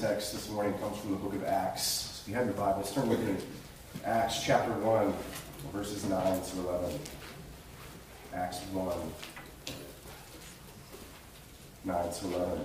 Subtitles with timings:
[0.00, 1.82] text this morning comes from the book of Acts.
[1.82, 3.36] So if you have your Bibles, turn with me.
[4.06, 5.12] Acts chapter 1,
[5.74, 6.98] verses 9 to 11.
[8.32, 8.96] Acts 1,
[11.84, 12.60] 9 to 11.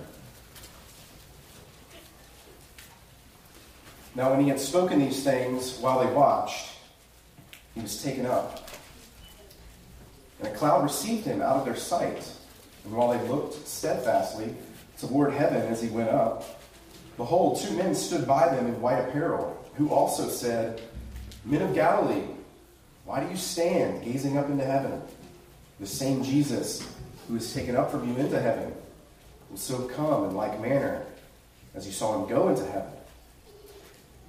[4.14, 6.70] Now, when he had spoken these things while they watched,
[7.74, 8.70] he was taken up.
[10.38, 12.32] And a cloud received him out of their sight.
[12.84, 14.54] And while they looked steadfastly
[14.98, 16.62] toward heaven as he went up,
[17.16, 20.80] behold, two men stood by them in white apparel, who also said,
[21.44, 22.24] Men of Galilee,
[23.04, 25.00] why do you stand gazing up into heaven?
[25.78, 26.86] The same Jesus
[27.28, 28.72] who is taken up from you into heaven
[29.50, 31.04] will so come in like manner
[31.74, 32.90] as you saw him go into heaven.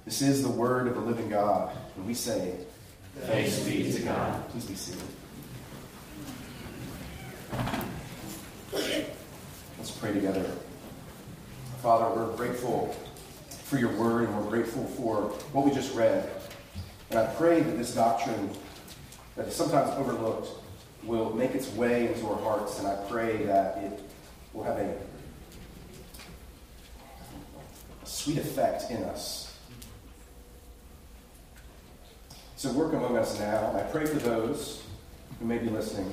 [0.04, 2.54] This is the word of the living God, and we say,
[3.22, 4.48] Thanks be to God.
[4.50, 5.02] Please be seated.
[9.76, 10.50] Let's pray together.
[11.82, 12.88] Father, we're grateful
[13.62, 16.28] for your word and we're grateful for what we just read.
[17.10, 18.50] And I pray that this doctrine,
[19.36, 20.48] that is sometimes overlooked,
[21.04, 22.80] will make its way into our hearts.
[22.80, 24.02] And I pray that it
[24.52, 24.96] will have a,
[28.02, 29.56] a sweet effect in us.
[32.56, 33.72] So work among us now.
[33.76, 34.82] I pray for those
[35.38, 36.12] who may be listening,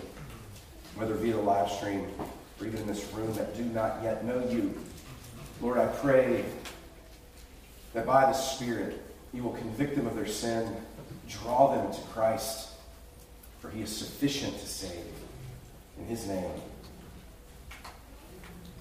[0.94, 2.06] whether via the live stream
[2.62, 4.78] or even in this room, that do not yet know you.
[5.62, 6.46] Lord, I pray
[7.94, 9.02] that by the Spirit
[9.34, 10.76] you will convict them of their sin,
[11.30, 12.70] draw them to Christ,
[13.60, 15.06] for he is sufficient to save.
[15.98, 16.52] In his name,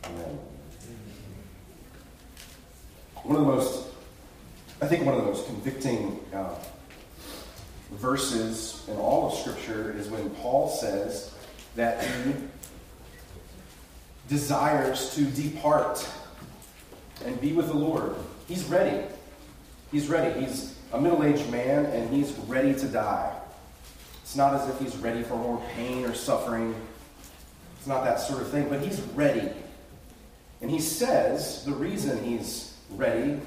[0.04, 0.38] amen.
[3.22, 3.86] One of the most,
[4.82, 6.56] I think one of the most convicting uh,
[7.92, 11.32] verses in all of Scripture is when Paul says
[11.76, 12.34] that he
[14.28, 16.06] desires to depart
[17.24, 18.14] and be with the Lord.
[18.48, 19.04] He's ready.
[19.90, 20.40] He's ready.
[20.40, 23.34] He's a middle aged man and he's ready to die.
[24.22, 26.74] It's not as if he's ready for more pain or suffering.
[27.78, 29.50] It's not that sort of thing, but he's ready.
[30.62, 33.40] And he says the reason he's ready,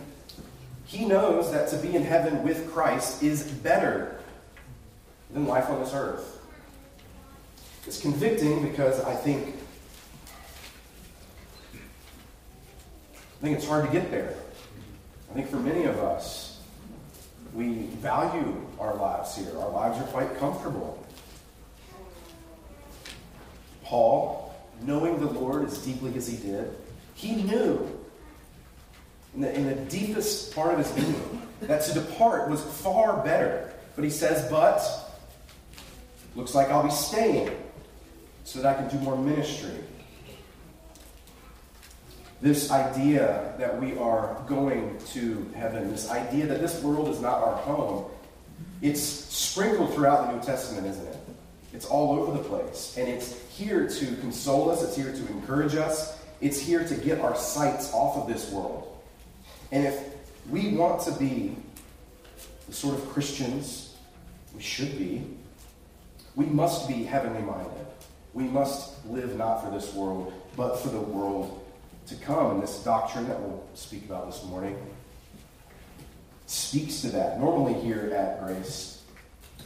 [0.86, 4.20] he knows that to be in heaven with Christ is better
[5.32, 6.40] than life on this earth.
[7.86, 9.56] It's convicting because I think
[13.38, 14.34] I think it's hard to get there.
[15.30, 16.60] I think for many of us,
[17.54, 19.56] we value our lives here.
[19.60, 21.06] Our lives are quite comfortable.
[23.84, 26.74] Paul, knowing the Lord as deeply as he did,
[27.14, 27.88] he knew
[29.36, 33.72] in the, in the deepest part of his being that to depart was far better.
[33.96, 34.82] But he says, but
[36.36, 37.56] looks like I'll be staying
[38.44, 39.78] so that I can do more ministry
[42.42, 47.42] this idea that we are going to heaven, this idea that this world is not
[47.42, 48.06] our home,
[48.82, 51.18] it's sprinkled throughout the New Testament, isn't it?
[51.74, 52.96] It's all over the place.
[52.98, 57.20] And it's here to console us, it's here to encourage us, it's here to get
[57.20, 58.96] our sights off of this world.
[59.72, 60.00] And if
[60.50, 61.56] we want to be
[62.68, 63.96] the sort of Christians
[64.56, 65.24] we should be,
[66.36, 67.86] we must be heavenly minded.
[68.34, 71.64] We must live not for this world, but for the world
[72.08, 72.52] to come.
[72.52, 74.78] And this doctrine that we'll speak about this morning
[76.46, 77.40] speaks to that.
[77.40, 79.04] Normally, here at Grace,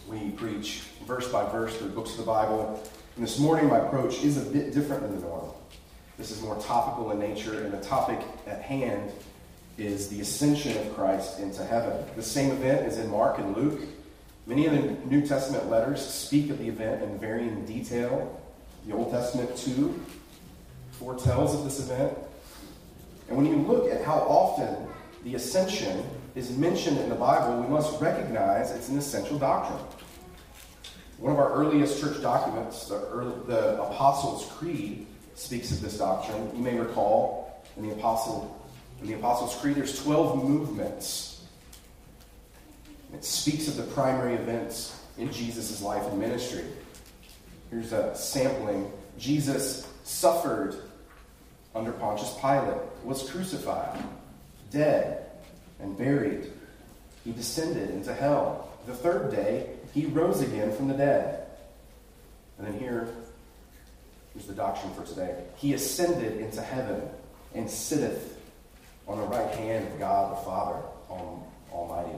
[0.08, 2.82] we preach verse by verse through books of the Bible.
[3.16, 5.50] And this morning, my approach is a bit different than the norm.
[6.18, 9.12] This is more topical in nature, and the topic at hand
[9.78, 12.06] is the ascension of Christ into heaven.
[12.16, 13.82] The same event is in Mark and Luke.
[14.46, 18.42] Many of the New Testament letters speak of the event in varying detail.
[18.88, 20.00] The Old Testament, too,
[20.94, 22.18] foretells of this event.
[23.32, 24.90] And when you look at how often
[25.24, 26.04] the ascension
[26.36, 29.80] is mentioned in the Bible, we must recognize it's an essential doctrine.
[31.18, 36.52] One of our earliest church documents, the, early, the Apostles' Creed, speaks of this doctrine.
[36.54, 38.62] You may recall in the Apostle
[39.00, 41.46] in the Apostles' Creed, there's 12 movements.
[43.14, 46.66] It speaks of the primary events in Jesus' life and ministry.
[47.70, 48.92] Here's a sampling.
[49.18, 50.91] Jesus suffered
[51.74, 54.04] under Pontius Pilate, was crucified,
[54.72, 55.26] dead,
[55.80, 56.52] and buried.
[57.24, 58.70] He descended into hell.
[58.88, 61.46] The third day, he rose again from the dead.
[62.58, 63.08] And then here,
[64.34, 65.44] here's the doctrine for today.
[65.56, 67.02] He ascended into heaven
[67.56, 68.38] and sitteth
[69.08, 70.82] on the right hand of God the Father
[71.72, 72.18] Almighty.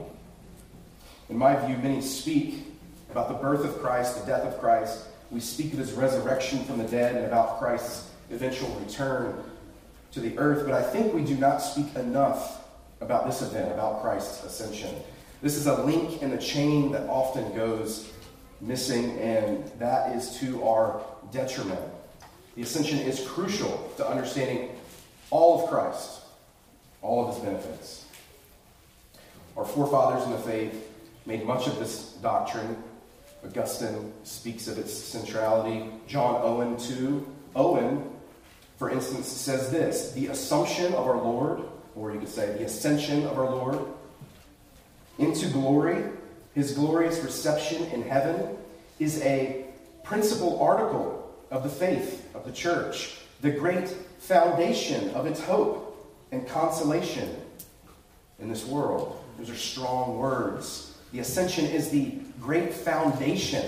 [1.28, 2.66] In my view, many speak
[3.10, 5.06] about the birth of Christ, the death of Christ.
[5.30, 9.42] We speak of his resurrection from the dead and about Christ's eventual return
[10.12, 12.64] to the earth, but I think we do not speak enough
[13.00, 14.94] about this event, about Christ's ascension.
[15.42, 18.10] This is a link in the chain that often goes
[18.60, 21.80] missing, and that is to our detriment.
[22.54, 24.70] The ascension is crucial to understanding
[25.30, 26.20] all of Christ,
[27.02, 28.04] all of his benefits.
[29.56, 30.90] Our forefathers in the faith
[31.26, 32.76] made much of this doctrine.
[33.44, 35.90] Augustine speaks of its centrality.
[36.06, 37.26] John Owen, too.
[37.54, 38.10] Owen,
[38.84, 41.62] for instance, says this the assumption of our Lord,
[41.96, 43.78] or you could say the ascension of our Lord
[45.18, 46.04] into glory,
[46.54, 48.58] his glorious reception in heaven,
[48.98, 49.64] is a
[50.02, 53.88] principal article of the faith of the church, the great
[54.18, 57.34] foundation of its hope and consolation
[58.38, 59.18] in this world.
[59.38, 60.94] Those are strong words.
[61.10, 63.64] The ascension is the great foundation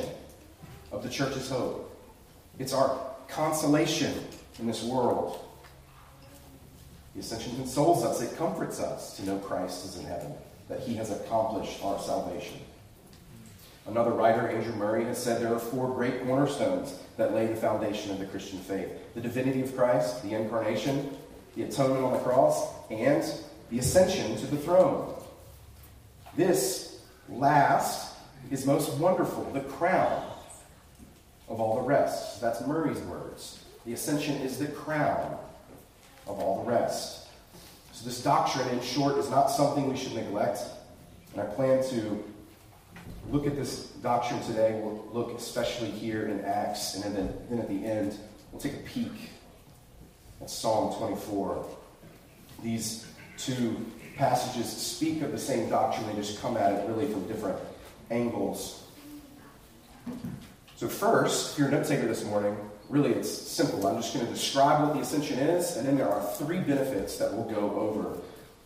[0.93, 1.91] of the church's hope.
[2.59, 4.13] It's our consolation
[4.59, 5.41] in this world.
[7.15, 10.35] The ascension consoles us, it comforts us to know Christ is in heaven,
[10.69, 12.59] that he has accomplished our salvation.
[13.87, 18.11] Another writer, Andrew Murray, has said there are four great cornerstones that lay the foundation
[18.11, 21.17] of the Christian faith the divinity of Christ, the incarnation,
[21.55, 23.25] the atonement on the cross, and
[23.71, 25.15] the ascension to the throne.
[26.37, 27.01] This
[27.31, 28.15] last
[28.51, 30.23] is most wonderful, the crown
[31.49, 32.41] of all the rest.
[32.43, 33.65] That's Murray's words.
[33.87, 35.39] The ascension is the crown
[36.27, 37.29] of all the rest.
[37.93, 40.61] So, this doctrine, in short, is not something we should neglect.
[41.33, 42.25] And I plan to
[43.31, 44.81] look at this doctrine today.
[44.83, 48.19] We'll look especially here in Acts, and then, then at the end,
[48.51, 49.31] we'll take a peek
[50.41, 51.65] at Psalm 24.
[52.65, 53.07] These
[53.39, 53.77] two
[54.17, 57.59] passages speak of the same doctrine, they just come at it really from different
[58.11, 58.83] angles.
[60.75, 62.57] So, first, if you're a note taker this morning,
[62.89, 63.87] really it's simple.
[63.87, 67.19] I'm just going to describe what the ascension is, and then there are three benefits
[67.19, 68.19] that we'll go over.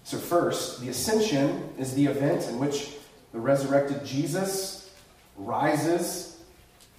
[0.05, 2.97] So, first, the ascension is the event in which
[3.33, 4.91] the resurrected Jesus
[5.37, 6.39] rises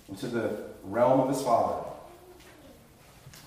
[0.10, 1.88] into the realm of his Father.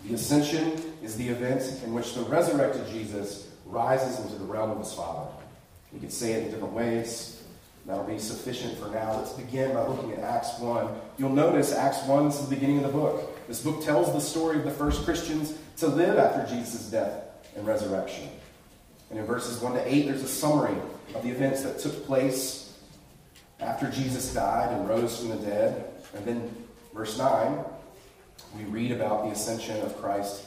[0.07, 0.73] The ascension
[1.03, 5.31] is the event in which the resurrected Jesus rises into the realm of his Father.
[5.93, 7.43] We could say it in different ways.
[7.87, 9.19] That'll be sufficient for now.
[9.19, 10.89] Let's begin by looking at Acts 1.
[11.19, 13.34] You'll notice Acts 1 is the beginning of the book.
[13.49, 17.25] This book tells the story of the first Christians to live after Jesus' death
[17.57, 18.29] and resurrection.
[19.11, 20.77] And in verses 1 to 8, there's a summary
[21.15, 22.77] of the events that took place
[23.61, 25.85] after Jesus died and rose from the dead.
[26.15, 26.57] And then,
[26.95, 27.65] verse 9,
[28.57, 30.47] we read about the ascension of Christ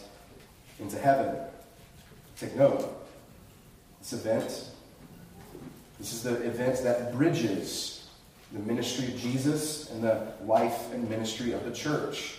[0.79, 1.35] into heaven.
[2.39, 2.93] Take note.
[3.99, 4.69] This event,
[5.99, 8.07] this is the event that bridges
[8.53, 12.35] the ministry of Jesus and the life and ministry of the church.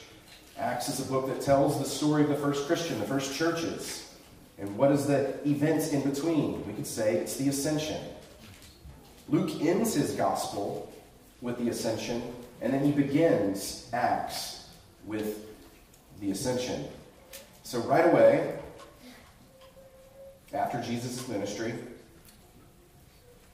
[0.59, 4.13] Acts is a book that tells the story of the first Christian, the first churches.
[4.59, 6.67] And what is the event in between?
[6.67, 8.01] We could say it's the ascension.
[9.29, 10.93] Luke ends his gospel
[11.41, 12.23] with the ascension,
[12.61, 14.69] and then he begins Acts
[15.07, 15.47] with
[16.21, 16.89] the ascension.
[17.63, 18.59] So, right away,
[20.53, 21.73] after Jesus' ministry,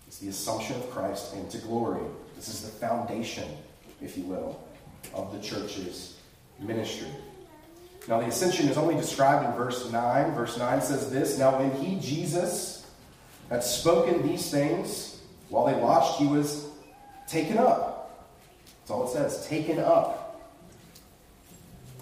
[0.07, 2.01] it's the assumption of Christ into glory.
[2.35, 3.49] This is the foundation,
[4.01, 4.59] if you will,
[5.13, 6.17] of the church's
[6.59, 7.09] ministry.
[8.09, 10.35] Now, the ascension is only described in verse 9.
[10.35, 12.87] Verse 9 says this Now, when he, Jesus,
[13.49, 16.67] had spoken these things, while they watched, he was
[17.27, 18.31] taken up.
[18.81, 20.21] That's all it says taken up.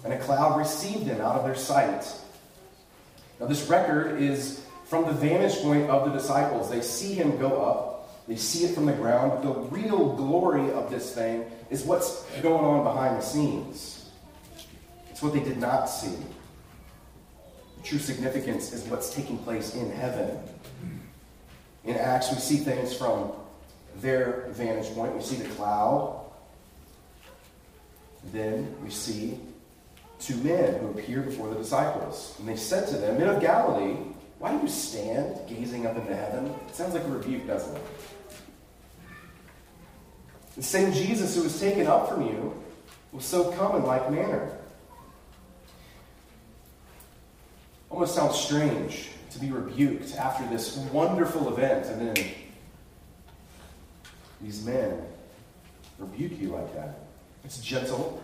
[0.03, 2.05] And a cloud received him out of their sight.
[3.39, 6.69] Now, this record is from the vantage point of the disciples.
[6.69, 10.71] They see him go up, they see it from the ground, but the real glory
[10.71, 14.02] of this thing is what's going on behind the scenes.
[15.13, 16.15] It's what they did not see.
[17.77, 20.39] The true significance is what's taking place in heaven.
[21.83, 23.31] In Acts, we see things from
[23.97, 25.15] their vantage point.
[25.15, 26.19] We see the cloud.
[28.31, 29.37] Then we see
[30.19, 32.35] two men who appear before the disciples.
[32.39, 33.97] And they said to them, Men of Galilee,
[34.39, 36.47] why do you stand gazing up into heaven?
[36.69, 37.83] It sounds like a rebuke, doesn't it?
[40.55, 42.59] The same Jesus who was taken up from you
[43.11, 44.57] will so come in like manner.
[47.93, 52.25] Almost sounds strange to be rebuked after this wonderful event, and then
[54.41, 54.99] these men
[55.99, 56.97] rebuke you like that.
[57.45, 58.19] It's gentle,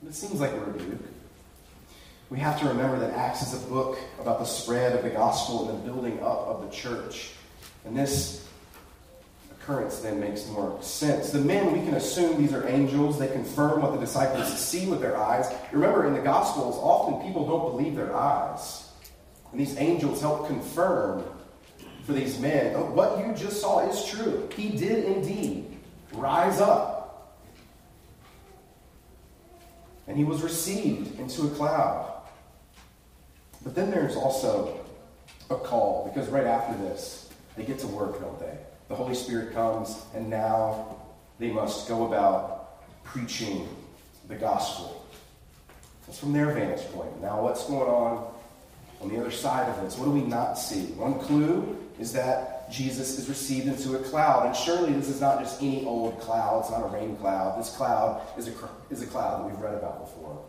[0.00, 1.02] but it seems like a rebuke.
[2.30, 5.68] We have to remember that Acts is a book about the spread of the gospel
[5.68, 7.32] and the building up of the church.
[7.84, 8.48] And this
[9.50, 11.32] occurrence then makes more sense.
[11.32, 13.18] The men, we can assume these are angels.
[13.18, 15.52] They confirm what the disciples see with their eyes.
[15.72, 18.90] Remember, in the Gospels, often people don't believe their eyes.
[19.52, 21.24] And these angels help confirm
[22.04, 22.74] for these men.
[22.94, 24.48] What you just saw is true.
[24.56, 25.78] He did indeed
[26.14, 27.38] rise up.
[30.08, 32.22] And he was received into a cloud.
[33.62, 34.80] But then there's also
[35.48, 38.56] a call, because right after this, they get to work, don't they?
[38.88, 40.96] The Holy Spirit comes, and now
[41.38, 43.68] they must go about preaching
[44.28, 45.06] the gospel.
[46.06, 47.20] That's from their vantage point.
[47.22, 48.31] Now, what's going on
[49.02, 49.98] on the other side of this?
[49.98, 50.84] What do we not see?
[50.94, 54.46] One clue is that Jesus is received into a cloud.
[54.46, 57.58] And surely this is not just any old cloud, it's not a rain cloud.
[57.58, 58.52] This cloud is a,
[58.90, 60.42] is a cloud that we've read about before.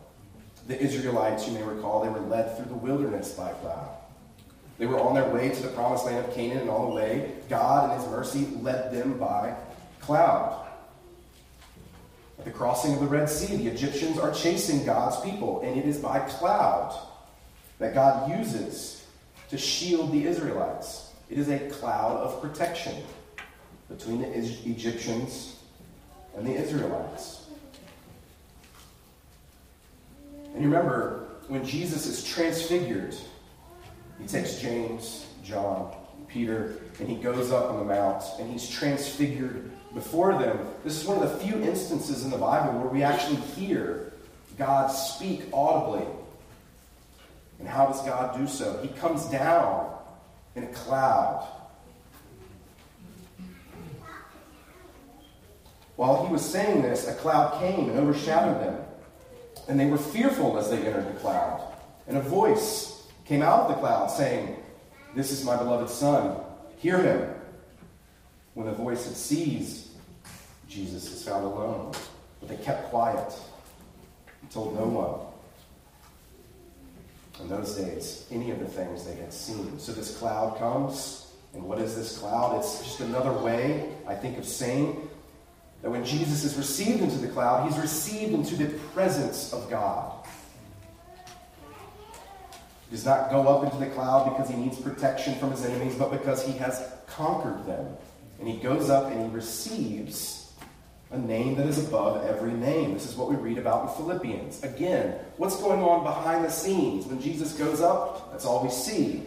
[0.66, 3.90] The Israelites, you may recall, they were led through the wilderness by cloud.
[4.78, 7.32] They were on their way to the promised land of Canaan, and on the way,
[7.48, 9.54] God, in His mercy, led them by
[10.00, 10.66] cloud.
[12.38, 15.86] At the crossing of the Red Sea, the Egyptians are chasing God's people, and it
[15.86, 16.98] is by cloud
[17.84, 19.04] that God uses
[19.50, 21.12] to shield the Israelites.
[21.28, 22.94] It is a cloud of protection
[23.90, 25.56] between the Egyptians
[26.34, 27.46] and the Israelites.
[30.54, 33.14] And you remember, when Jesus is transfigured,
[34.18, 35.94] he takes James, John,
[36.26, 40.58] Peter, and he goes up on the mount and he's transfigured before them.
[40.84, 44.14] This is one of the few instances in the Bible where we actually hear
[44.56, 46.06] God speak audibly.
[47.58, 48.80] And how does God do so?
[48.82, 49.94] He comes down
[50.54, 51.46] in a cloud.
[55.96, 58.80] While he was saying this, a cloud came and overshadowed them.
[59.68, 61.72] And they were fearful as they entered the cloud.
[62.06, 64.56] And a voice came out of the cloud saying,
[65.14, 66.38] This is my beloved Son.
[66.78, 67.30] Hear him.
[68.54, 69.88] When the voice had ceased,
[70.68, 71.92] Jesus was found alone.
[72.40, 73.32] But they kept quiet
[74.42, 75.33] and told no one
[77.40, 79.78] in those days any of the things they had seen.
[79.78, 82.58] So this cloud comes, and what is this cloud?
[82.58, 85.08] It's just another way, I think, of saying
[85.82, 90.26] that when Jesus is received into the cloud, he's received into the presence of God.
[92.88, 95.94] He does not go up into the cloud because he needs protection from his enemies,
[95.96, 97.86] but because he has conquered them.
[98.38, 100.43] And he goes up and he receives
[101.10, 102.94] a name that is above every name.
[102.94, 104.62] This is what we read about in Philippians.
[104.64, 107.06] Again, what's going on behind the scenes?
[107.06, 109.22] When Jesus goes up, that's all we see.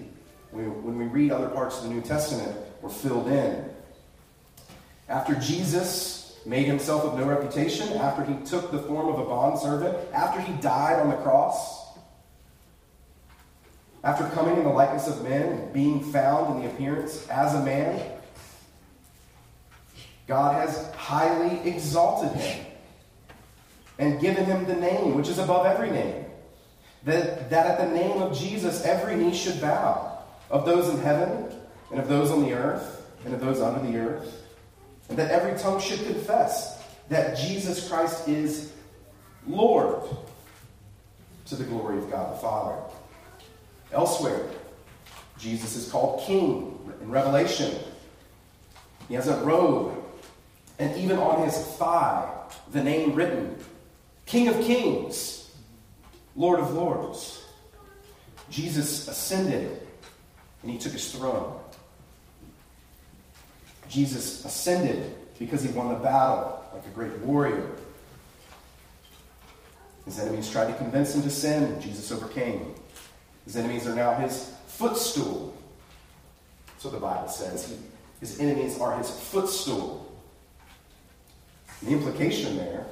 [0.52, 3.70] When we read other parts of the New Testament, we're filled in.
[5.08, 9.98] After Jesus made himself of no reputation, after he took the form of a bondservant,
[10.14, 11.86] after he died on the cross,
[14.04, 17.64] after coming in the likeness of men and being found in the appearance as a
[17.64, 18.02] man,
[20.28, 22.66] God has highly exalted him
[23.98, 26.26] and given him the name which is above every name.
[27.06, 30.20] That, that at the name of Jesus every knee should bow,
[30.50, 31.50] of those in heaven,
[31.92, 34.44] and of those on the earth, and of those under the earth.
[35.10, 38.74] And that every tongue should confess that Jesus Christ is
[39.48, 40.04] Lord
[41.46, 42.82] to the glory of God the Father.
[43.94, 44.42] Elsewhere,
[45.40, 47.74] Jesus is called King in Revelation.
[49.08, 50.04] He has a robe
[50.80, 52.32] and even on his thigh,
[52.72, 53.56] the name written
[54.26, 55.52] King of Kings,
[56.36, 57.44] Lord of Lords.
[58.50, 59.82] Jesus ascended
[60.62, 61.60] and he took his throne.
[63.90, 67.72] Jesus ascended because he won the battle like a great warrior.
[70.06, 71.80] His enemies tried to convince him to sin.
[71.82, 72.74] Jesus overcame.
[73.46, 75.56] His enemies are now his footstool.
[76.78, 77.78] So the Bible says.
[78.20, 80.07] His enemies are his footstool.
[81.84, 82.86] The implication there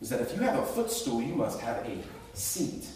[0.00, 1.98] is that if you have a footstool, you must have a
[2.36, 2.86] seat.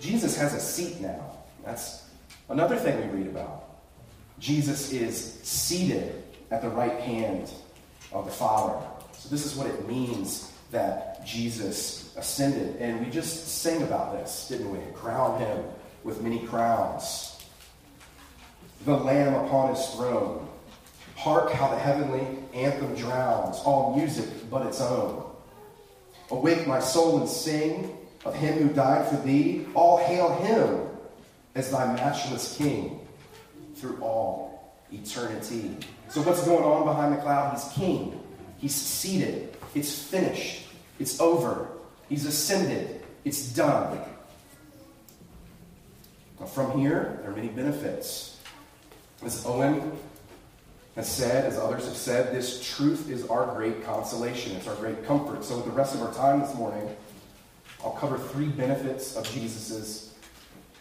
[0.00, 1.38] Jesus has a seat now.
[1.64, 2.04] That's
[2.48, 3.64] another thing we read about.
[4.38, 7.50] Jesus is seated at the right hand
[8.12, 8.84] of the Father.
[9.12, 12.76] So, this is what it means that Jesus ascended.
[12.76, 14.78] And we just sang about this, didn't we?
[14.94, 15.64] Crown him
[16.02, 17.40] with many crowns.
[18.84, 20.48] The Lamb upon his throne.
[21.16, 25.24] Hark how the heavenly anthem drowns, all music but its own.
[26.30, 29.66] Awake my soul and sing of him who died for thee.
[29.74, 30.88] All hail him
[31.54, 33.00] as thy matchless king
[33.74, 35.76] through all eternity.
[36.08, 37.52] So, what's going on behind the cloud?
[37.52, 38.20] He's king.
[38.58, 39.56] He's seated.
[39.74, 40.66] It's finished.
[40.98, 41.68] It's over.
[42.08, 43.02] He's ascended.
[43.24, 43.98] It's done.
[46.38, 48.38] Now, from here, there are many benefits.
[49.24, 49.92] As Owen
[50.96, 54.54] has said, as others have said, this truth is our great consolation.
[54.56, 55.44] It's our great comfort.
[55.44, 56.88] So, with the rest of our time this morning,
[57.82, 60.14] I'll cover three benefits of Jesus'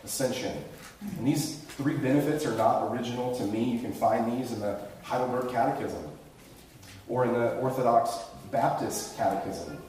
[0.04, 0.56] ascension.
[1.18, 3.64] And these three benefits are not original to me.
[3.64, 6.04] You can find these in the Heidelberg Catechism
[7.08, 8.18] or in the Orthodox
[8.52, 9.82] Baptist Catechism.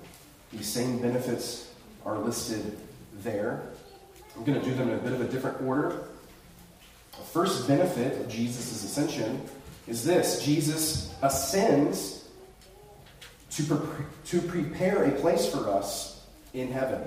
[0.52, 1.70] These same benefits
[2.06, 2.78] are listed
[3.16, 3.62] there.
[4.36, 6.04] I'm going to do them in a bit of a different order.
[7.12, 9.42] The first benefit of Jesus' ascension
[9.86, 12.28] is this Jesus ascends
[13.52, 16.24] to, pre- to prepare a place for us
[16.54, 17.02] in heaven.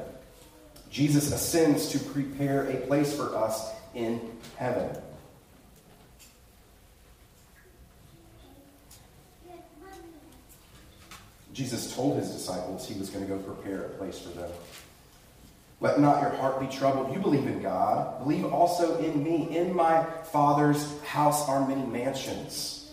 [0.89, 4.21] Jesus ascends to prepare a place for us in
[4.57, 4.89] heaven.
[11.53, 14.51] Jesus told his disciples he was going to go prepare a place for them.
[15.81, 17.13] Let not your heart be troubled.
[17.13, 18.23] You believe in God.
[18.23, 19.55] Believe also in me.
[19.55, 22.91] In my Father's house are many mansions.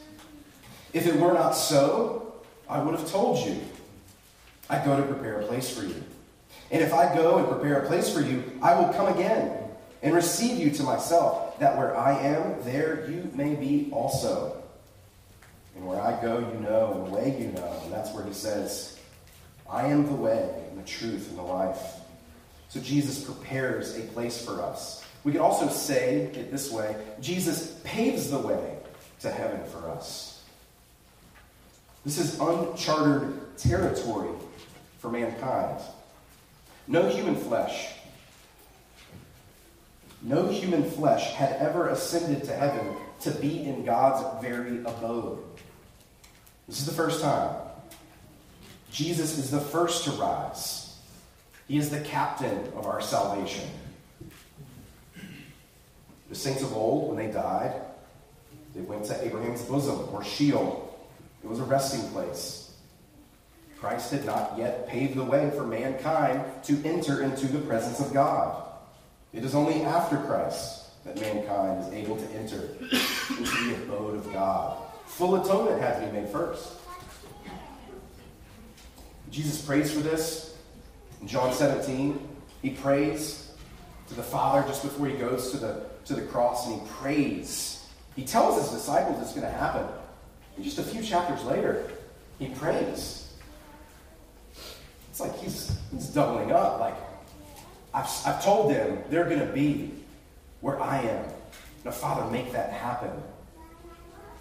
[0.93, 2.35] If it were not so,
[2.69, 3.61] I would have told you.
[4.69, 6.03] I go to prepare a place for you.
[6.71, 9.59] And if I go and prepare a place for you, I will come again
[10.03, 14.61] and receive you to myself, that where I am, there you may be also.
[15.77, 17.81] And where I go, you know, and the way you know.
[17.85, 18.99] And that's where he says,
[19.71, 21.79] I am the way and the truth and the life.
[22.73, 25.05] So Jesus prepares a place for us.
[25.25, 28.79] We can also say it this way Jesus paves the way
[29.21, 30.43] to heaven for us.
[32.03, 34.31] This is uncharted territory
[35.01, 35.83] for mankind.
[36.89, 37.89] No human flesh,
[40.23, 45.45] no human flesh had ever ascended to heaven to be in God's very abode.
[46.67, 47.55] This is the first time.
[48.91, 50.82] Jesus is the first to rise.
[51.69, 53.69] He is the captain of our salvation.
[56.29, 57.81] The saints of old, when they died,
[58.75, 60.99] they went to Abraham's bosom or Sheol.
[61.45, 62.75] It was a resting place.
[63.79, 68.13] Christ had not yet paved the way for mankind to enter into the presence of
[68.13, 68.63] God.
[69.33, 74.33] It is only after Christ that mankind is able to enter into the abode of
[74.33, 74.79] God.
[75.07, 76.75] Full atonement had to be made first.
[79.31, 80.52] Jesus prays for this.
[81.23, 82.19] In John 17,
[82.63, 83.53] he prays
[84.09, 87.87] to the Father just before he goes to the, to the cross, and he prays.
[88.17, 89.87] He tells his disciples it's going to happen.
[90.57, 91.89] And just a few chapters later,
[92.41, 93.33] he prays.
[95.11, 96.81] It's like he's, he's doubling up.
[96.81, 96.97] Like,
[97.95, 99.93] I've, I've told them they're going to be
[100.61, 101.27] where I am.
[101.85, 103.11] Now, Father, make that happen.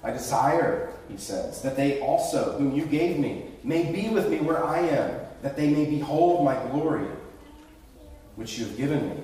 [0.04, 4.40] I desire, he says, that they also, whom you gave me, may be with me
[4.40, 7.08] where I am, that they may behold my glory,
[8.36, 9.16] which you have given me.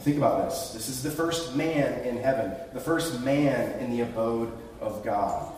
[0.00, 0.72] Think about this.
[0.72, 5.52] This is the first man in heaven, the first man in the abode of God.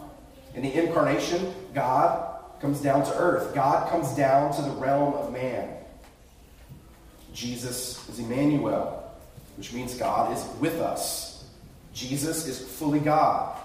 [0.54, 5.32] In the incarnation, God comes down to earth, God comes down to the realm of
[5.32, 5.70] man.
[7.32, 9.02] Jesus is Emmanuel,
[9.56, 11.44] which means God is with us.
[11.94, 13.56] Jesus is fully God.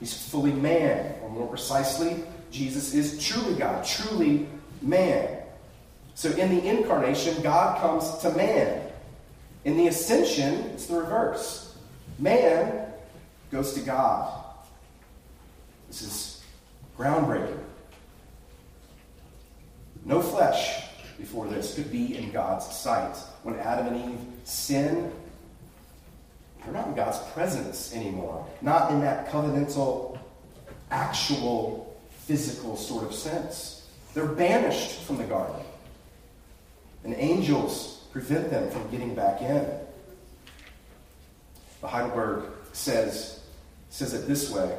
[0.00, 1.14] He's fully man.
[1.22, 4.48] Or more precisely, Jesus is truly God, truly
[4.82, 5.38] man.
[6.14, 8.82] So in the incarnation, God comes to man.
[9.64, 11.76] In the ascension, it's the reverse.
[12.18, 12.86] Man
[13.50, 14.44] goes to God.
[15.88, 16.44] This is
[16.98, 17.58] groundbreaking.
[20.04, 20.84] No flesh
[21.18, 23.16] before this could be in God's sight.
[23.42, 25.12] When Adam and Eve sin,
[26.64, 28.46] they're not in God's presence anymore.
[28.62, 30.18] Not in that covenantal,
[30.90, 31.87] actual,
[32.28, 33.88] physical sort of sense.
[34.12, 35.64] They're banished from the garden.
[37.02, 39.66] And angels prevent them from getting back in.
[41.80, 43.40] The Heidelberg says,
[43.88, 44.76] says it this way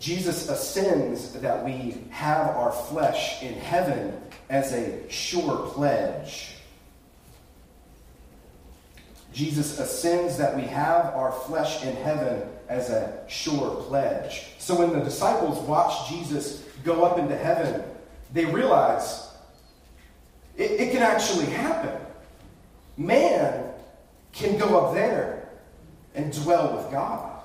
[0.00, 6.56] Jesus ascends that we have our flesh in heaven as a sure pledge.
[9.32, 14.46] Jesus ascends that we have our flesh in heaven as a sure pledge.
[14.58, 17.82] So when the disciples watch Jesus go up into heaven,
[18.32, 19.28] they realize
[20.56, 22.00] it, it can actually happen.
[22.96, 23.72] Man
[24.32, 25.48] can go up there
[26.14, 27.42] and dwell with God.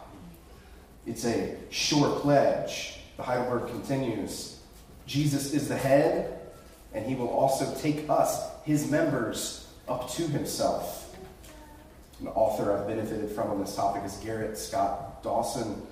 [1.06, 3.00] It's a sure pledge.
[3.18, 4.56] The Heidelberg continues
[5.06, 6.40] Jesus is the head,
[6.94, 11.05] and he will also take us, his members, up to himself.
[12.22, 15.86] An author I've benefited from on this topic is Gerrit Scott Dawson.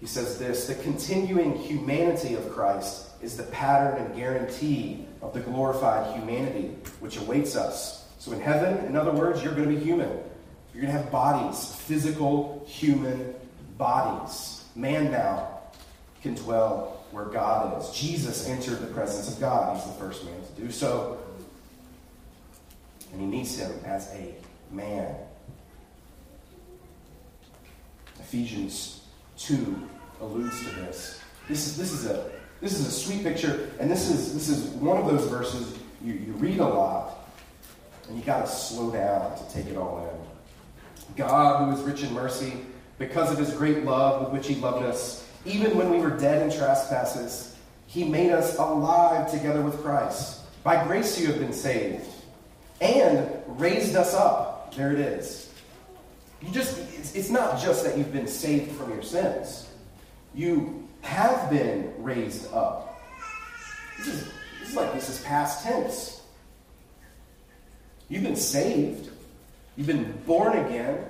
[0.00, 5.40] He says this The continuing humanity of Christ is the pattern and guarantee of the
[5.40, 8.06] glorified humanity which awaits us.
[8.18, 10.10] So, in heaven, in other words, you're going to be human.
[10.72, 13.34] You're going to have bodies, physical human
[13.76, 14.64] bodies.
[14.74, 15.60] Man now
[16.22, 17.90] can dwell where God is.
[17.90, 19.76] Jesus entered the presence of God.
[19.76, 21.18] He's the first man to do so.
[23.12, 24.34] And he meets him as a
[24.70, 25.14] man.
[28.18, 29.00] Ephesians
[29.38, 29.88] 2
[30.20, 31.20] alludes to this.
[31.48, 32.30] This is, this is, a,
[32.60, 36.14] this is a sweet picture, and this is, this is one of those verses you,
[36.14, 37.28] you read a lot,
[38.08, 41.16] and you got to slow down to take it all in.
[41.16, 42.52] God, who is rich in mercy,
[42.98, 46.42] because of his great love with which he loved us, even when we were dead
[46.42, 47.56] in trespasses,
[47.86, 50.40] he made us alive together with Christ.
[50.62, 52.06] By grace you have been saved,
[52.80, 54.49] and raised us up.
[54.76, 55.52] There it is.
[56.42, 59.68] You just, it's, it's not just that you've been saved from your sins.
[60.34, 63.02] You have been raised up.
[63.98, 66.22] This is, this is like this is past tense.
[68.08, 69.10] You've been saved.
[69.76, 71.04] You've been born again.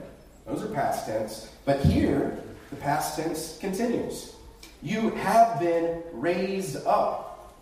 [0.47, 1.51] Those are past tense.
[1.65, 2.39] But here,
[2.71, 4.35] the past tense continues.
[4.83, 7.55] You have been raised up.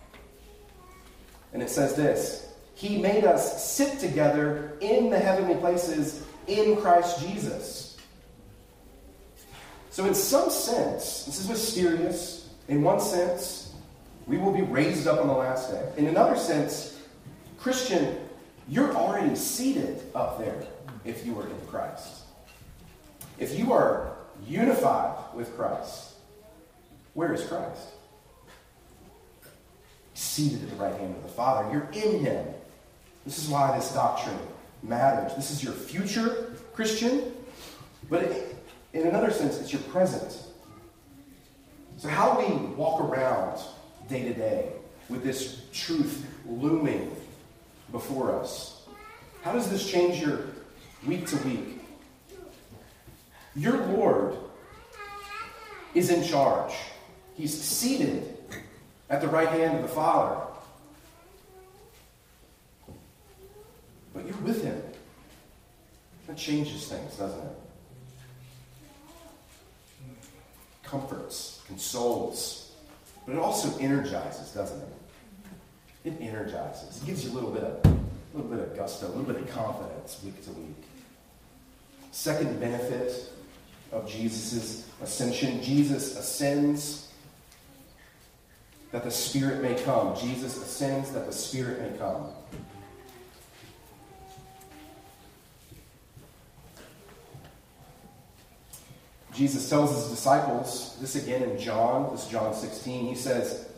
[1.53, 2.48] And it says this
[2.79, 7.97] He made us sit together in the heavenly places in Christ Jesus.
[9.91, 12.51] So, in some sense, this is mysterious.
[12.69, 13.75] In one sense,
[14.29, 15.93] we will be raised up on the last day.
[15.97, 17.01] In another sense,
[17.59, 18.17] Christian,
[18.69, 20.65] you're already seated up there
[21.05, 22.27] if you are in Christ.
[23.41, 24.13] If you are
[24.47, 26.13] unified with Christ,
[27.15, 27.89] where is Christ?
[30.15, 31.73] Seated at the right hand of the Father.
[31.73, 32.47] You're in Him.
[33.29, 34.39] This is why this doctrine
[34.83, 35.35] matters.
[35.37, 37.35] This is your future, Christian,
[38.09, 38.23] but
[38.95, 40.45] in another sense, it's your present.
[41.99, 43.61] So, how we walk around
[44.09, 44.73] day to day
[45.11, 47.15] with this truth looming
[47.93, 48.81] before us,
[49.43, 50.47] how does this change your
[51.07, 51.83] week to week?
[53.55, 54.39] Your Lord
[55.95, 56.73] is in charge.
[57.35, 58.39] He's seated
[59.11, 60.48] at the right hand of the Father.
[64.19, 64.83] But you're with him.
[66.27, 67.53] That changes things, doesn't it?
[70.83, 72.73] Comforts, consoles,
[73.25, 74.89] but it also energizes, doesn't it?
[76.09, 77.01] It energizes.
[77.01, 79.37] It gives you a little bit of a little bit of gusto, a little bit
[79.37, 80.85] of confidence week to week.
[82.11, 83.33] Second benefit
[83.93, 87.13] of Jesus' ascension, Jesus ascends
[88.91, 90.17] that the Spirit may come.
[90.17, 92.27] Jesus ascends that the Spirit may come.
[99.39, 103.69] Jesus tells his disciples, this again in John, this John 16, he says,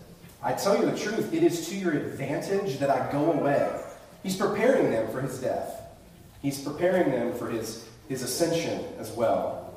[0.42, 3.70] I tell you the truth, it is to your advantage that I go away.
[4.22, 5.82] He's preparing them for his death.
[6.40, 9.74] He's preparing them for his, his ascension as well.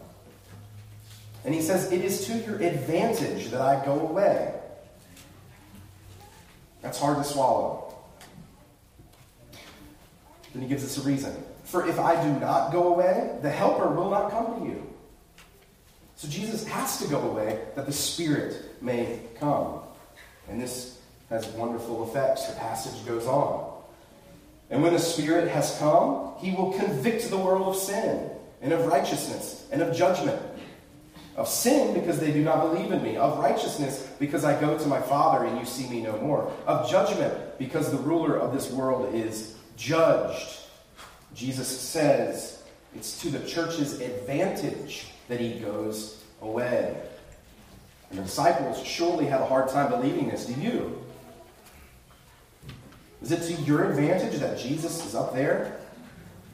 [1.43, 4.53] And he says, It is to your advantage that I go away.
[6.81, 7.93] That's hard to swallow.
[10.53, 11.35] Then he gives us a reason.
[11.65, 14.92] For if I do not go away, the Helper will not come to you.
[16.23, 19.81] So Jesus has to go away that the Spirit may come.
[20.47, 20.97] And this
[21.29, 22.47] has wonderful effects.
[22.47, 23.73] The passage goes on.
[24.69, 28.29] And when the Spirit has come, he will convict the world of sin
[28.61, 30.41] and of righteousness and of judgment.
[31.35, 33.17] Of sin, because they do not believe in me.
[33.17, 36.49] Of righteousness, because I go to my Father and you see me no more.
[36.65, 40.57] Of judgment, because the ruler of this world is judged.
[41.35, 42.62] Jesus says
[42.95, 46.95] it's to the church's advantage that he goes away.
[48.09, 50.45] And the disciples surely had a hard time believing this.
[50.45, 51.03] Do you?
[53.21, 55.79] Is it to your advantage that Jesus is up there?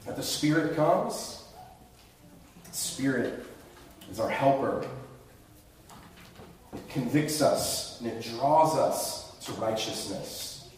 [0.06, 1.44] That the Spirit comes?
[2.64, 3.44] The Spirit
[4.10, 4.86] is our helper.
[6.72, 10.68] It convicts us and it draws us to righteousness.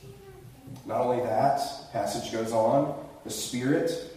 [0.87, 1.61] Not only that,
[1.93, 4.12] passage goes on, the Spirit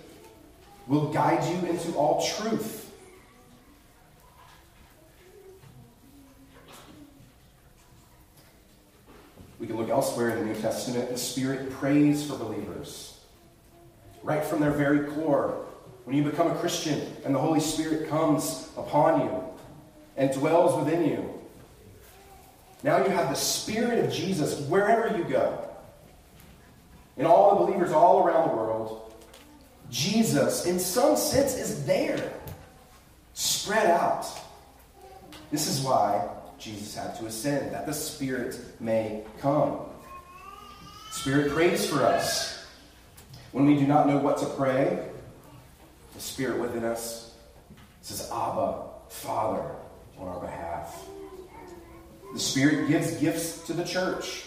[0.88, 2.92] will guide you into all truth.
[9.60, 11.10] We can look elsewhere in the New Testament.
[11.10, 13.20] The Spirit prays for believers.
[14.22, 15.66] Right from their very core.
[16.04, 19.44] When you become a Christian and the Holy Spirit comes upon you
[20.18, 21.34] and dwells within you,
[22.84, 25.68] now you have the Spirit of Jesus wherever you go.
[27.18, 29.05] In all the believers all around the world,
[29.90, 32.34] Jesus, in some sense, is there,
[33.34, 34.26] spread out.
[35.52, 39.80] This is why Jesus had to ascend, that the Spirit may come.
[41.12, 42.66] Spirit prays for us.
[43.52, 45.08] When we do not know what to pray,
[46.14, 47.34] the Spirit within us
[48.02, 49.76] says, Abba, Father,
[50.20, 51.06] on our behalf.
[52.34, 54.44] The Spirit gives gifts to the church.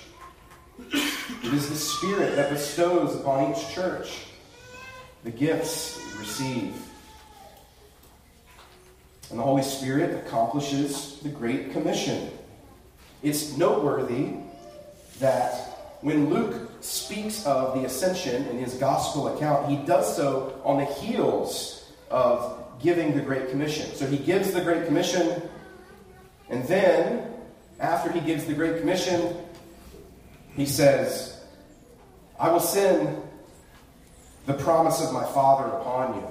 [0.78, 4.27] It is the Spirit that bestows upon each church.
[5.24, 6.82] The gifts we receive.
[9.30, 12.30] And the Holy Spirit accomplishes the Great Commission.
[13.22, 14.34] It's noteworthy
[15.20, 15.54] that
[16.00, 20.84] when Luke speaks of the ascension in his gospel account, he does so on the
[20.84, 23.94] heels of giving the Great Commission.
[23.94, 25.42] So he gives the Great Commission,
[26.48, 27.26] and then,
[27.80, 29.36] after he gives the Great Commission,
[30.54, 31.38] he says,
[32.38, 33.20] I will send
[34.48, 36.26] the promise of my Father upon you.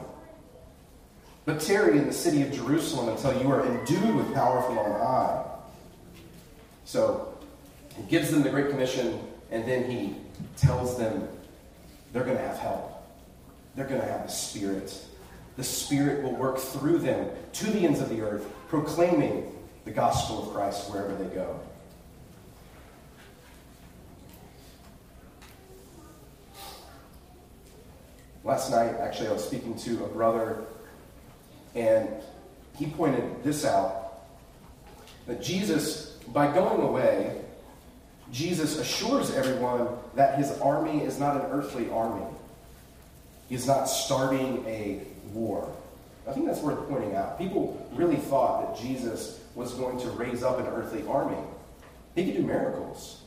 [1.46, 5.00] But tarry in the city of Jerusalem until you are endued with power from on
[5.00, 5.46] high.
[6.84, 7.38] So
[7.96, 9.20] he gives them the Great Commission,
[9.52, 10.16] and then he
[10.58, 11.28] tells them
[12.12, 13.08] they're going to have help.
[13.76, 15.00] They're going to have the Spirit.
[15.56, 20.48] The Spirit will work through them to the ends of the earth, proclaiming the gospel
[20.48, 21.60] of Christ wherever they go.
[28.48, 30.64] Last night, actually, I was speaking to a brother,
[31.76, 32.08] and
[32.78, 34.22] he pointed this out
[35.26, 37.42] that Jesus, by going away,
[38.32, 42.26] Jesus assures everyone that his army is not an earthly army.
[43.50, 45.02] He's not starting a
[45.34, 45.70] war.
[46.26, 47.38] I think that's worth pointing out.
[47.38, 51.36] People really thought that Jesus was going to raise up an earthly army.
[52.16, 53.24] He could do miracles.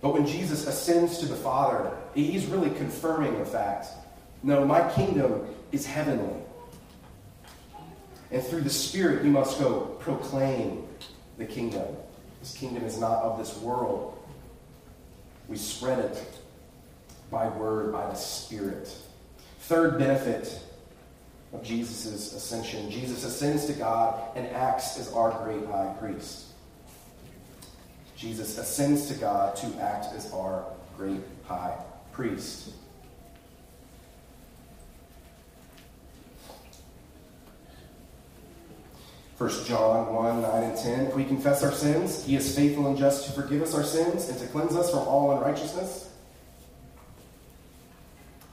[0.00, 1.92] But when Jesus ascends to the Father,
[2.24, 3.86] he's really confirming the fact
[4.42, 6.40] no, my kingdom is heavenly.
[8.30, 10.86] And through the Spirit, you must go proclaim
[11.38, 11.86] the kingdom.
[12.40, 14.16] This kingdom is not of this world.
[15.48, 16.22] We spread it
[17.30, 18.94] by word, by the Spirit.
[19.60, 20.60] Third benefit
[21.52, 26.44] of Jesus' ascension Jesus ascends to God and acts as our great high priest.
[28.16, 30.64] Jesus ascends to God to act as our
[30.96, 31.76] great high
[32.18, 32.70] priest.
[39.36, 41.06] First John 1, 9 and 10.
[41.06, 44.28] If we confess our sins, he is faithful and just to forgive us our sins
[44.28, 46.10] and to cleanse us from all unrighteousness.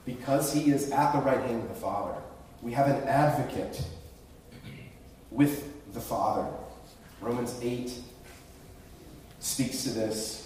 [0.04, 2.14] Because he is at the right hand of the Father,
[2.62, 3.82] we have an advocate
[5.32, 6.48] with the Father.
[7.20, 7.90] Romans 8,
[9.40, 10.45] speaks to this.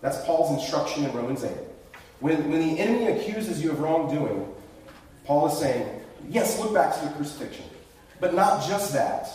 [0.00, 1.52] That's Paul's instruction in Romans 8.
[2.20, 4.52] When, when the enemy accuses you of wrongdoing,
[5.24, 7.64] Paul is saying, yes, look back to the crucifixion.
[8.20, 9.28] But not just that.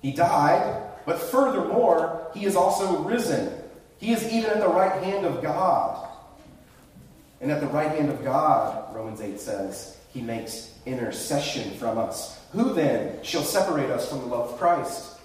[0.00, 3.52] He died, but furthermore, he is also risen.
[3.98, 6.08] He is even at the right hand of God.
[7.40, 12.38] And at the right hand of God, Romans 8 says, he makes intercession from us.
[12.52, 15.18] Who then shall separate us from the love of Christ?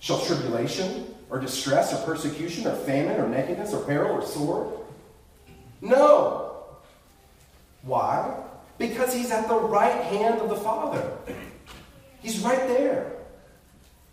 [0.00, 4.68] Shall tribulation or distress or persecution or famine or nakedness or peril or sword?
[5.80, 6.62] No.
[7.82, 8.36] Why?
[8.78, 11.10] Because he's at the right hand of the Father.
[12.22, 13.10] He's right there.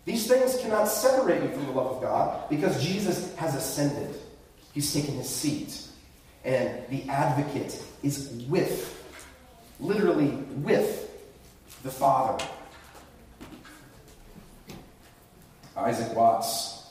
[0.04, 4.16] These things cannot separate you from the love of God because Jesus has ascended.
[4.74, 5.80] He's taken his seat.
[6.44, 9.00] And the advocate is with,
[9.78, 11.08] literally with,
[11.84, 12.44] the Father.
[15.76, 16.81] Isaac Watts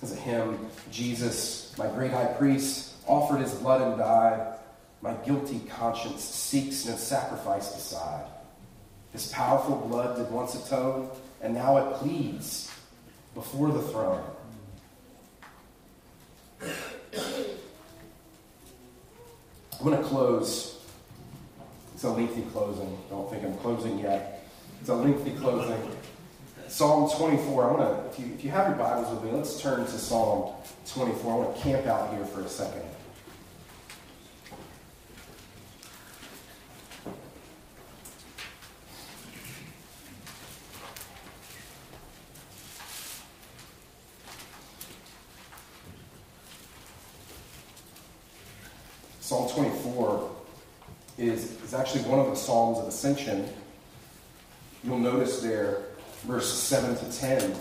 [0.00, 0.58] has a hymn
[0.90, 4.54] Jesus, my great high priest, offered his blood and died.
[5.02, 8.26] My guilty conscience seeks no sacrifice beside.
[9.12, 11.10] His powerful blood did once atone,
[11.42, 12.70] and now it pleads
[13.34, 14.22] before the throne.
[19.80, 20.78] I'm going to close.
[21.94, 22.98] It's a lengthy closing.
[23.08, 24.46] Don't think I'm closing yet.
[24.80, 25.80] It's a lengthy closing.
[26.70, 27.64] Psalm 24.
[27.64, 29.90] I want to, if you, if you have your Bibles with me, let's turn to
[29.90, 30.54] Psalm
[30.94, 31.32] 24.
[31.32, 32.82] I want to camp out here for a second.
[49.18, 50.30] Psalm 24
[51.18, 53.48] is, is actually one of the Psalms of Ascension.
[54.84, 55.79] You'll notice there
[56.22, 57.54] verse 7 to 10.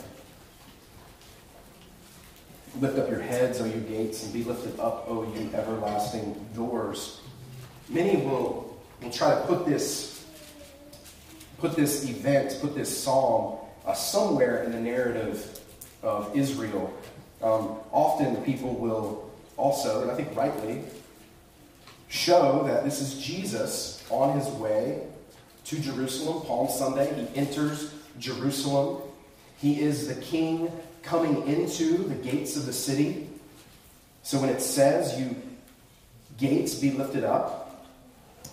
[2.79, 7.21] Lift up your heads, O you gates, and be lifted up, O you everlasting doors.
[7.89, 10.25] Many will, will try to put this,
[11.57, 15.59] put this event, put this psalm uh, somewhere in the narrative
[16.03, 16.93] of Israel.
[17.41, 20.83] Um, often people will also, and I think rightly,
[22.07, 25.03] show that this is Jesus on his way
[25.65, 26.45] to Jerusalem.
[26.45, 29.01] Palm Sunday, he enters Jerusalem.
[29.57, 33.29] He is the king coming into the gates of the city.
[34.23, 35.35] So when it says, You
[36.37, 37.87] gates be lifted up,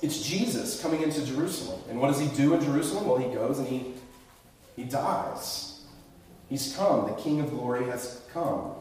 [0.02, 1.80] it's Jesus coming into Jerusalem.
[1.88, 3.06] And what does he do in Jerusalem?
[3.06, 3.92] Well, he goes and he,
[4.76, 5.80] he dies.
[6.48, 7.06] He's come.
[7.06, 8.72] The King of glory has come.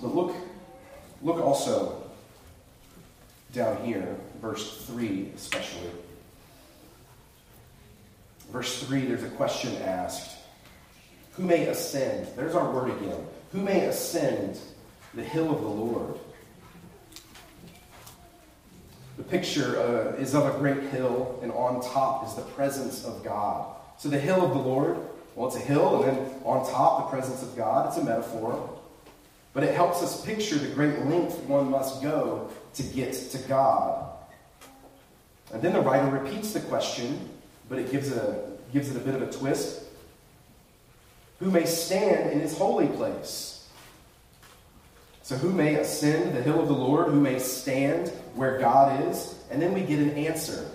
[0.00, 0.34] But look,
[1.22, 2.02] look also
[3.52, 5.90] down here, verse 3 especially.
[8.50, 10.36] Verse 3, there's a question asked
[11.32, 12.28] Who may ascend?
[12.36, 13.26] There's our word again.
[13.52, 14.58] Who may ascend
[15.14, 16.18] the hill of the Lord?
[19.16, 23.24] The picture uh, is of a great hill, and on top is the presence of
[23.24, 23.66] God.
[23.98, 24.96] So the hill of the Lord,
[25.34, 27.88] well, it's a hill, and then on top, the presence of God.
[27.88, 28.78] It's a metaphor.
[29.52, 34.08] But it helps us picture the great length one must go to get to God.
[35.52, 37.28] And then the writer repeats the question,
[37.68, 39.84] but it gives, a, gives it a bit of a twist.
[41.40, 43.68] Who may stand in his holy place?
[45.22, 47.08] So, who may ascend the hill of the Lord?
[47.08, 49.34] Who may stand where God is?
[49.50, 50.70] And then we get an answer.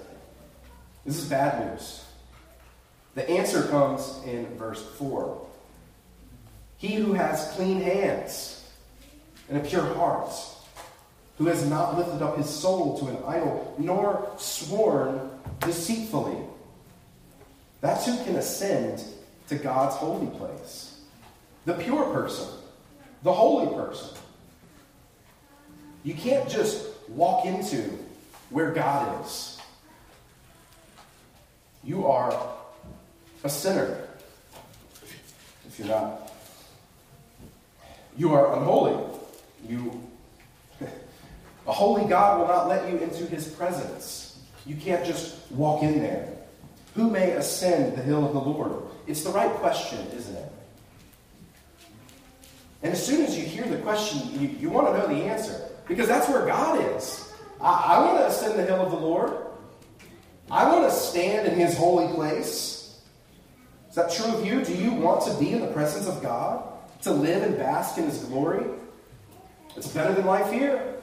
[1.05, 2.05] This is bad news.
[3.15, 5.47] The answer comes in verse 4.
[6.77, 8.63] He who has clean hands
[9.49, 10.31] and a pure heart,
[11.37, 16.37] who has not lifted up his soul to an idol, nor sworn deceitfully.
[17.83, 19.03] That's who can ascend
[19.49, 21.01] to God's holy place.
[21.65, 22.47] The pure person,
[23.23, 24.17] the holy person.
[26.05, 27.99] You can't just walk into
[28.51, 29.59] where God is.
[31.83, 32.33] You are
[33.43, 34.07] a sinner.
[35.67, 36.31] If you're not,
[38.15, 38.95] you are unholy.
[39.67, 40.01] You,
[41.67, 44.39] a holy God will not let you into his presence.
[44.65, 46.33] You can't just walk in there.
[46.95, 48.83] Who may ascend the hill of the Lord?
[49.07, 50.51] It's the right question, isn't it?
[52.83, 55.69] And as soon as you hear the question, you, you want to know the answer.
[55.87, 57.33] Because that's where God is.
[57.59, 59.33] I, I want to ascend the hill of the Lord.
[60.51, 63.01] I want to stand in his holy place.
[63.89, 64.63] Is that true of you?
[64.63, 66.63] Do you want to be in the presence of God?
[67.03, 68.65] To live and bask in his glory?
[69.75, 70.95] It's better than life here.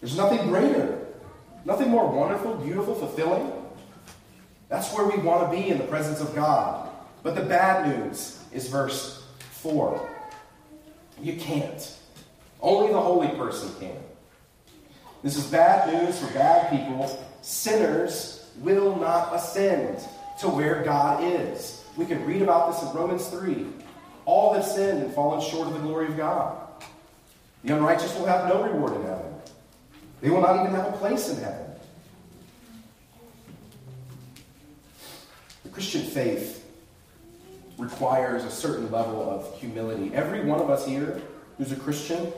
[0.00, 0.97] There's nothing greater,
[1.64, 3.52] nothing more wonderful, beautiful, fulfilling.
[4.68, 6.90] That's where we want to be in the presence of God.
[7.22, 10.08] But the bad news is verse 4.
[11.20, 11.96] You can't.
[12.60, 13.96] Only the holy person can.
[15.22, 17.24] This is bad news for bad people.
[17.42, 19.98] Sinners will not ascend
[20.40, 21.84] to where God is.
[21.96, 23.66] We can read about this in Romans 3.
[24.24, 26.56] All have sinned and fallen short of the glory of God.
[27.64, 29.27] The unrighteous will have no reward in heaven.
[30.20, 31.66] They will not even have a place in heaven.
[35.62, 36.64] The Christian faith
[37.78, 40.12] requires a certain level of humility.
[40.12, 41.20] Every one of us here
[41.56, 42.32] who's a Christian,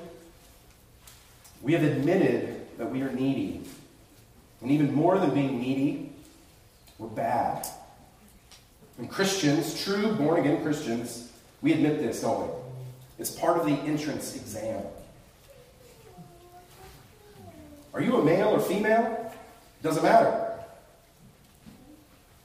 [1.62, 3.62] we have admitted that we are needy.
[4.60, 6.12] And even more than being needy,
[6.98, 7.66] we're bad.
[8.98, 12.54] And Christians, true born again Christians, we admit this, don't we?
[13.18, 14.82] It's part of the entrance exam.
[17.92, 19.32] Are you a male or female?
[19.82, 20.50] Doesn't matter.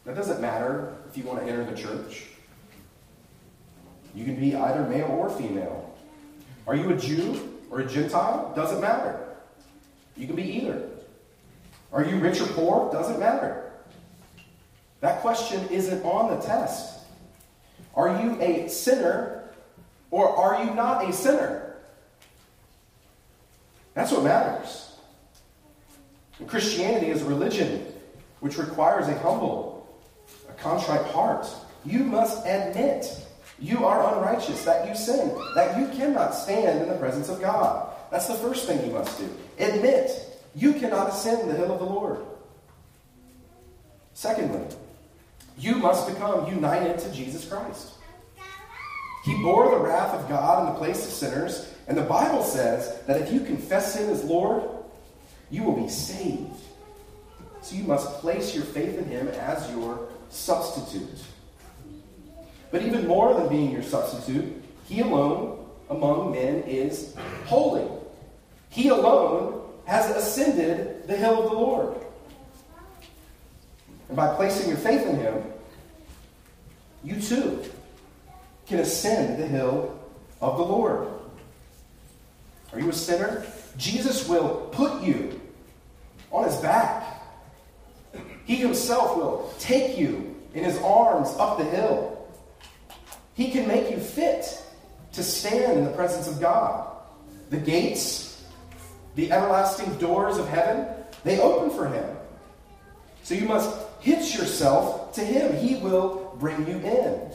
[0.05, 2.25] That doesn't matter if you want to enter the church.
[4.13, 5.93] You can be either male or female.
[6.67, 8.53] Are you a Jew or a Gentile?
[8.55, 9.19] Doesn't matter.
[10.15, 10.89] You can be either.
[11.91, 12.91] Are you rich or poor?
[12.91, 13.71] Doesn't matter.
[15.01, 16.99] That question isn't on the test.
[17.95, 19.43] Are you a sinner
[20.11, 21.75] or are you not a sinner?
[23.93, 24.84] That's what matters.
[26.47, 27.85] Christianity is a religion
[28.41, 29.87] which requires a humble,
[30.49, 31.47] a contrite heart.
[31.85, 33.07] You must admit
[33.59, 37.89] you are unrighteous, that you sin, that you cannot stand in the presence of God.
[38.11, 39.29] That's the first thing you must do.
[39.57, 40.11] Admit
[40.53, 42.19] you cannot ascend the hill of the Lord.
[44.13, 44.65] Secondly,
[45.57, 47.93] you must become united to Jesus Christ.
[49.23, 53.01] He bore the wrath of God in the place of sinners, and the Bible says
[53.07, 54.63] that if you confess Him as Lord,
[55.49, 56.51] you will be saved.
[57.61, 61.23] So you must place your faith in Him as your substitute.
[62.71, 67.15] But even more than being your substitute, he alone among men is
[67.45, 67.87] holy.
[68.69, 71.97] He alone has ascended the hill of the Lord.
[74.07, 75.43] And by placing your faith in him,
[77.03, 77.63] you too
[78.67, 79.97] can ascend the hill
[80.41, 81.07] of the Lord.
[82.73, 83.45] Are you a sinner?
[83.77, 85.39] Jesus will put you
[86.31, 87.03] on his back.
[88.45, 92.27] He himself will take you in his arms up the hill.
[93.33, 94.61] He can make you fit
[95.13, 96.89] to stand in the presence of God.
[97.49, 98.43] The gates,
[99.15, 100.87] the everlasting doors of heaven,
[101.23, 102.05] they open for him.
[103.23, 105.55] So you must hitch yourself to him.
[105.57, 107.31] He will bring you in.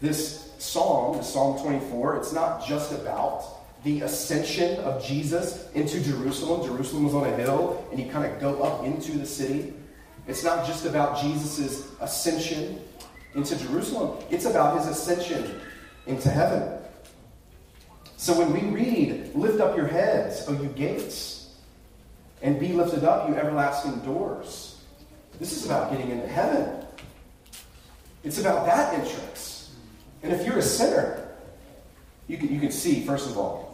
[0.00, 3.55] This psalm, Psalm 24, it's not just about
[3.86, 6.66] the ascension of Jesus into Jerusalem.
[6.66, 9.72] Jerusalem was on a hill, and you kind of go up into the city.
[10.26, 12.80] It's not just about Jesus' ascension
[13.36, 15.60] into Jerusalem, it's about his ascension
[16.06, 16.80] into heaven.
[18.16, 21.54] So when we read, Lift up your heads, O you gates,
[22.42, 24.82] and be lifted up, you everlasting doors,
[25.38, 26.84] this is about getting into heaven.
[28.24, 29.70] It's about that entrance.
[30.24, 31.28] And if you're a sinner,
[32.26, 33.65] you can, you can see, first of all,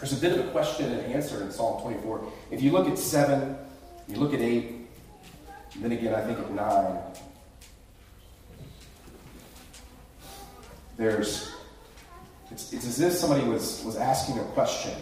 [0.00, 2.24] there's a bit of a question and answer in Psalm 24.
[2.50, 3.54] If you look at 7,
[4.08, 4.64] you look at 8,
[5.74, 6.98] and then again, I think at 9,
[10.96, 11.50] there's
[12.50, 14.92] it's, it's as if somebody was, was asking a question.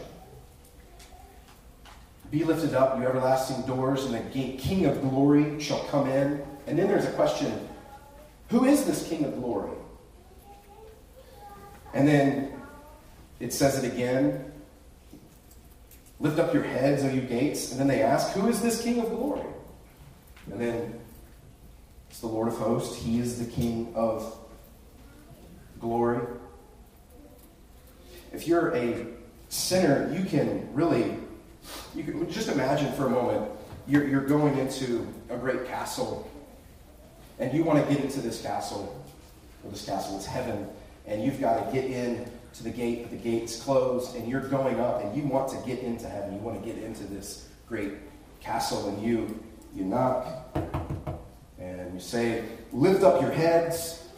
[2.31, 6.43] Be lifted up, you everlasting doors, and the King of glory shall come in.
[6.67, 7.69] And then there's a question
[8.49, 9.71] Who is this King of glory?
[11.95, 12.53] And then
[13.41, 14.48] it says it again
[16.21, 17.71] Lift up your heads, O you gates.
[17.71, 19.47] And then they ask, Who is this King of glory?
[20.51, 21.01] And then
[22.11, 22.97] it's the Lord of hosts.
[22.97, 24.37] He is the King of
[25.81, 26.27] glory.
[28.33, 29.07] If you're a
[29.49, 31.16] sinner, you can really,
[31.95, 33.51] you can just imagine for a moment,
[33.87, 36.31] you're, you're going into a great castle,
[37.39, 39.03] and you want to get into this castle,
[39.64, 40.69] or this castle is heaven,
[41.07, 44.49] and you've got to get in to the gate, but the gate's closed, and you're
[44.49, 46.35] going up, and you want to get into heaven.
[46.35, 47.93] You want to get into this great
[48.41, 49.43] castle, and you
[49.75, 50.27] you knock,
[51.59, 54.09] and you say, "Lift up your heads,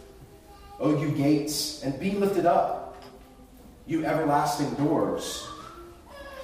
[0.78, 2.90] O you gates, and be lifted up."
[3.90, 5.46] you everlasting doors?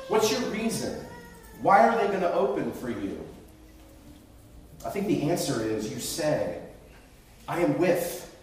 [0.08, 0.98] What's your reason?
[1.62, 3.24] Why are they going to open for you?
[4.84, 6.60] I think the answer is you say,
[7.46, 8.36] I am with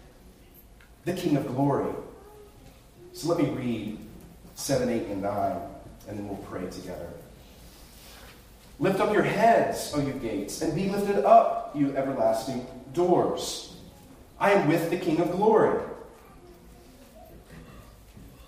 [1.04, 1.92] the King of glory.
[3.14, 3.98] So let me read
[4.56, 5.52] 7, 8, and 9,
[6.08, 7.08] and then we'll pray together.
[8.80, 13.76] Lift up your heads, O you gates, and be lifted up, you everlasting doors.
[14.40, 15.80] I am with the King of glory.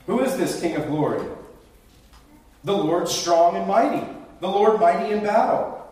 [0.06, 1.24] Who is this King of glory?
[2.64, 4.04] The Lord strong and mighty,
[4.40, 5.88] the Lord mighty in battle.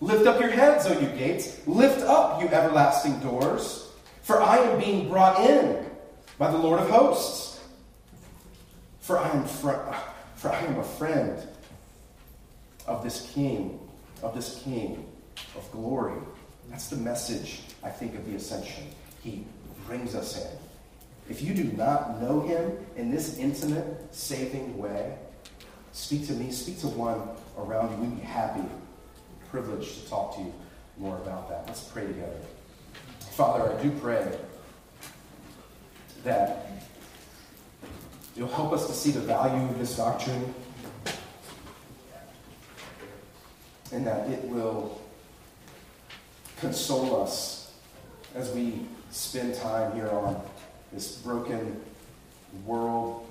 [0.00, 1.60] Lift up your heads, O you gates.
[1.66, 3.90] Lift up, you everlasting doors.
[4.22, 5.84] For I am being brought in
[6.38, 7.53] by the Lord of hosts.
[9.04, 9.92] For I am, fr-
[10.34, 11.38] for I am a friend
[12.86, 13.78] of this King,
[14.22, 15.06] of this King
[15.54, 16.18] of glory.
[16.70, 18.84] That's the message, I think, of the ascension.
[19.22, 19.44] He
[19.86, 20.58] brings us in.
[21.28, 25.18] If you do not know him in this intimate, saving way,
[25.92, 27.28] speak to me, speak to one
[27.58, 27.98] around you.
[28.08, 28.64] We'd be happy,
[29.50, 30.54] privileged to talk to you
[30.96, 31.64] more about that.
[31.66, 32.40] Let's pray together.
[33.32, 34.26] Father, I do pray
[36.22, 36.70] that
[38.36, 40.54] you'll help us to see the value of this doctrine
[43.92, 45.00] and that it will
[46.58, 47.72] console us
[48.34, 48.80] as we
[49.10, 50.40] spend time here on
[50.92, 51.80] this broken
[52.66, 53.26] world.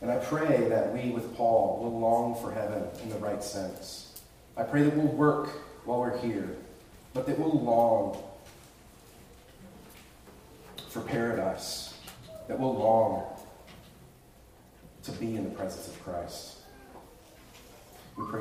[0.00, 4.22] And I pray that we, with Paul, will long for heaven in the right sense.
[4.56, 5.48] I pray that we'll work
[5.84, 6.56] while we're here,
[7.12, 8.16] but that we'll long
[10.88, 11.94] for paradise,
[12.48, 13.29] that we'll long
[15.10, 16.58] to be in the presence of Christ.
[18.16, 18.38] We pray.